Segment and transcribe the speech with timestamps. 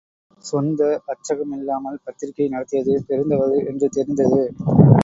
[0.43, 4.43] சொந்த அச்சகம் இல்லாமல் பத்திரிக்கை நடத்தியது பெருந்தவறு என்று தெரிந்தது.